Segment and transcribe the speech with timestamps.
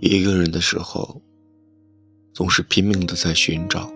[0.00, 1.20] 一个人的时候，
[2.32, 3.92] 总是拼命的在寻找，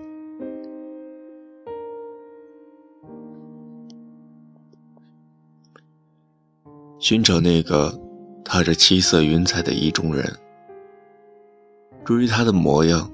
[6.98, 7.98] 寻找那个
[8.44, 10.30] 踏着七色云彩的意中人。
[12.04, 13.10] 至于他的模样，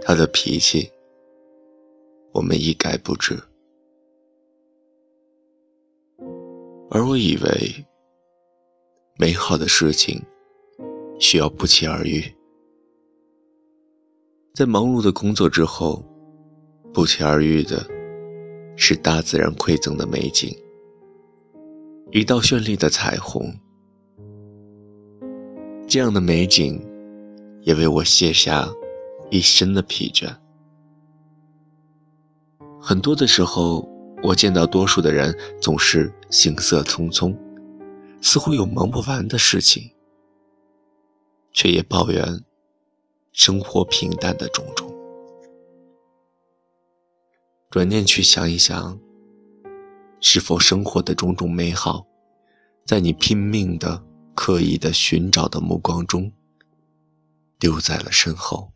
[0.00, 0.88] 他的脾气，
[2.30, 3.36] 我们一概不知。
[6.90, 7.84] 而我以为，
[9.18, 10.22] 美好的事情。
[11.18, 12.24] 需要不期而遇，
[14.54, 16.04] 在忙碌的工作之后，
[16.92, 17.84] 不期而遇的
[18.76, 20.56] 是大自然馈赠的美景，
[22.12, 23.52] 一道绚丽的彩虹。
[25.88, 26.80] 这样的美景，
[27.62, 28.68] 也为我卸下
[29.30, 30.32] 一身的疲倦。
[32.80, 33.88] 很多的时候，
[34.22, 37.36] 我见到多数的人总是行色匆匆，
[38.20, 39.90] 似乎有忙不完的事情。
[41.58, 42.44] 却也抱怨
[43.32, 44.94] 生活平淡的种种。
[47.68, 48.96] 转念去想一想，
[50.20, 52.06] 是否生活的种种美好，
[52.86, 54.00] 在你拼命的、
[54.36, 56.30] 刻意的寻找的目光中，
[57.58, 58.70] 丢在了身后。